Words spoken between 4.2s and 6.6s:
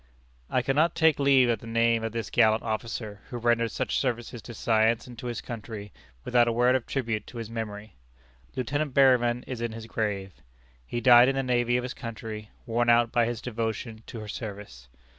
to science and to his country, without a